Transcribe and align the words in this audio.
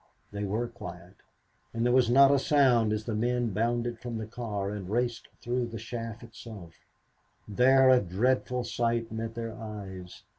They 0.31 0.45
were 0.45 0.67
quiet, 0.67 1.13
and 1.75 1.85
there 1.85 1.93
was 1.93 2.09
not 2.09 2.31
a 2.31 2.39
sound 2.39 2.91
as 2.91 3.03
the 3.05 3.13
men 3.13 3.51
bounded 3.51 3.99
from 3.99 4.17
the 4.17 4.25
car 4.25 4.71
and 4.71 4.89
raced 4.89 5.27
through 5.43 5.65
to 5.65 5.71
the 5.73 5.77
shaft 5.77 6.23
itself. 6.23 6.73
There 7.47 7.87
a 7.91 8.01
dreadful 8.01 8.63
sight 8.63 9.11
met 9.11 9.35
their 9.35 9.53
eyes. 9.53 10.23